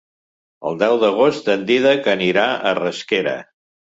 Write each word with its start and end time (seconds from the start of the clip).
El 0.69 0.79
deu 0.83 0.95
d'agost 1.03 1.51
en 1.57 1.67
Dídac 1.71 2.09
anirà 2.15 2.47
a 2.71 2.75
Rasquera. 2.83 3.37